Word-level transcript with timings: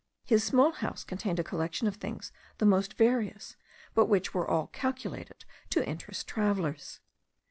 His 0.25 0.43
small 0.43 0.71
house 0.71 1.03
contained 1.03 1.37
a 1.37 1.43
collection 1.43 1.85
of 1.85 1.97
things 1.97 2.31
the 2.57 2.65
most 2.65 2.95
various, 2.95 3.55
but 3.93 4.07
which 4.07 4.33
were 4.33 4.49
all 4.49 4.65
calculated 4.65 5.45
to 5.69 5.87
interest 5.87 6.27
travellers. 6.27 7.01